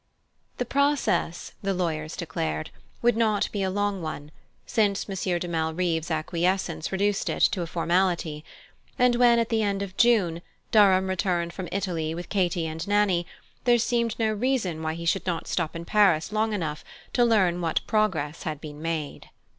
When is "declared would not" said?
2.17-3.49